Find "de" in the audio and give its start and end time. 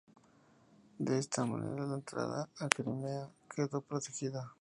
0.97-1.19